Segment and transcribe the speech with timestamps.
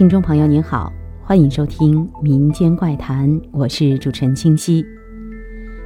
[0.00, 0.90] 听众朋友您好，
[1.22, 4.82] 欢迎收听《民间怪谈》，我是主持人清晰。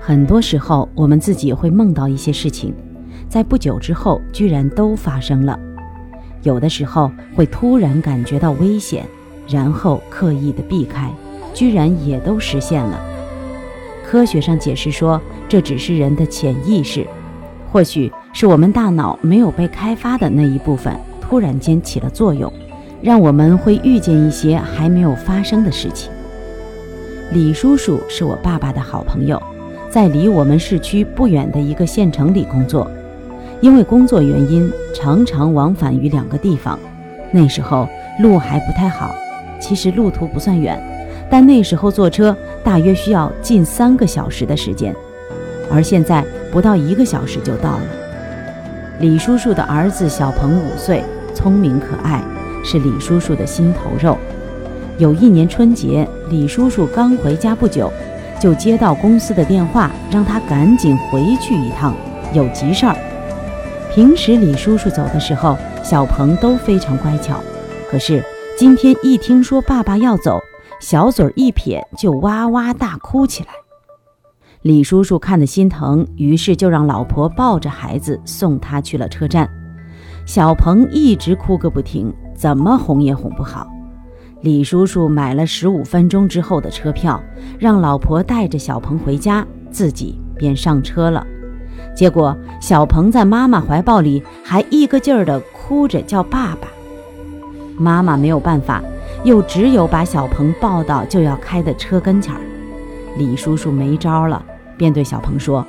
[0.00, 2.74] 很多时候，我们自己会梦到一些事情，
[3.28, 5.56] 在不久之后居然都发生了；
[6.42, 9.06] 有的时候会突然感觉到危险，
[9.46, 11.08] 然后刻意的避开，
[11.54, 13.00] 居然也都实现了。
[14.04, 17.06] 科学上解释说，这只是人的潜意识，
[17.70, 22.52] 或许是我们大脑没有被开发的那一部分突然间起了作用。
[23.02, 26.10] 让我们会遇见一些还没有发生的事情。
[27.32, 29.40] 李叔叔是我爸爸的好朋友，
[29.88, 32.90] 在离我们市区不远的一个县城里工作。
[33.60, 36.78] 因为工作原因，常常往返于两个地方。
[37.30, 37.86] 那时候
[38.20, 39.14] 路还不太好，
[39.60, 40.82] 其实路途不算远，
[41.30, 44.94] 但那时候坐车大约需要近三个小时的时间，
[45.70, 47.82] 而现在不到一个小时就到了。
[48.98, 51.04] 李叔叔的儿子小鹏五岁，
[51.34, 52.22] 聪明可爱。
[52.64, 54.16] 是李叔叔的心头肉。
[54.98, 57.90] 有一年春节，李叔叔刚回家不久，
[58.38, 61.94] 就接到公司的电话，让他赶紧回去一趟，
[62.34, 62.96] 有急事儿。
[63.92, 67.40] 平时李叔叔走的时候，小鹏都非常乖巧，
[67.90, 68.22] 可是
[68.56, 70.38] 今天一听说爸爸要走，
[70.80, 73.48] 小嘴一撇，就哇哇大哭起来。
[74.62, 79.48] 李叔叔看得心疼，于是就让老婆抱着孩子送他去了车站。
[80.26, 82.12] 小鹏一直哭个不停。
[82.40, 83.66] 怎么哄也哄不好，
[84.40, 87.22] 李叔叔买了十五分钟之后的车票，
[87.58, 91.22] 让老婆带着小鹏回家，自己便上车了。
[91.94, 96.68] 结果小鹏在妈妈怀抱里还一个劲儿地哭着叫爸爸，
[97.76, 98.82] 妈妈没有办法，
[99.22, 102.40] 又只有把小鹏抱到就要开的车跟前儿。
[103.18, 104.42] 李叔叔没招了，
[104.78, 105.62] 便对小鹏说：“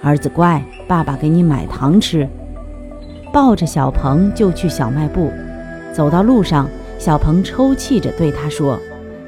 [0.00, 2.26] 儿子乖，爸爸给你买糖吃。”
[3.30, 5.30] 抱着小鹏就去小卖部。
[5.94, 8.76] 走到路上，小鹏抽泣着对他说：“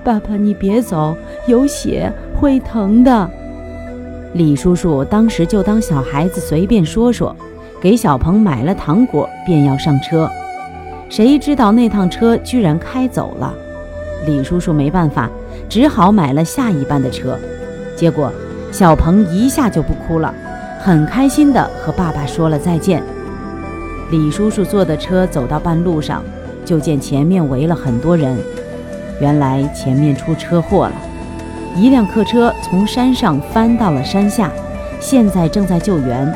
[0.02, 1.16] 爸爸，你别走，
[1.46, 3.30] 有血会疼的。”
[4.34, 7.34] 李叔叔当时就当小孩子随便说说，
[7.80, 10.28] 给小鹏买了糖果，便要上车。
[11.08, 13.54] 谁知道那趟车居然开走了，
[14.26, 15.30] 李叔叔没办法，
[15.68, 17.38] 只好买了下一班的车。
[17.94, 18.32] 结果
[18.72, 20.34] 小鹏一下就不哭了，
[20.80, 23.00] 很开心地和爸爸说了再见。
[24.10, 26.24] 李叔叔坐的车走到半路上。
[26.66, 28.36] 就见前面围了很多人，
[29.20, 30.94] 原来前面出车祸了，
[31.76, 34.50] 一辆客车从山上翻到了山下，
[35.00, 36.30] 现在正在救援，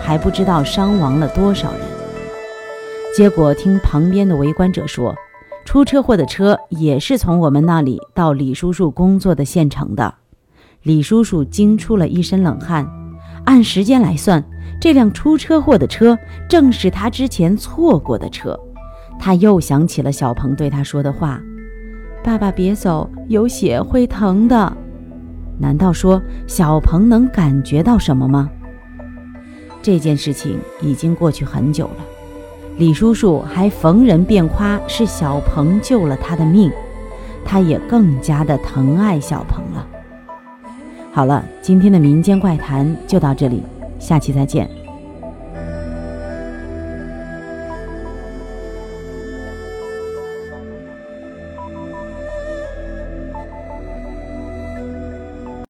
[0.00, 1.80] 还不知道伤亡了多少人。
[3.14, 5.14] 结果听旁边的围观者说，
[5.66, 10.14] 出车祸的车也是从我们那里到李叔叔工作的县城的。
[10.82, 12.90] 李叔叔惊出了一身冷汗，
[13.44, 14.42] 按时间来算，
[14.80, 16.18] 这辆出车祸的车
[16.48, 18.58] 正是他之前错过的车。
[19.18, 21.40] 他又想起了小鹏对他说的话
[22.22, 24.76] ：“爸爸别走，有血会疼的。”
[25.58, 28.50] 难道说小鹏能感觉到什么吗？
[29.80, 32.04] 这件事情已经过去很久了，
[32.76, 36.70] 李叔叔还逢人便夸是小鹏救了他的命，
[37.44, 39.86] 他也更加的疼爱小鹏了。
[41.12, 43.62] 好了，今天的民间怪谈就到这里，
[44.00, 44.83] 下期再见。